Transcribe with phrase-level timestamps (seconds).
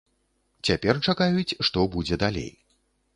[0.69, 2.49] Цяпер чакаюць, што будзе далей.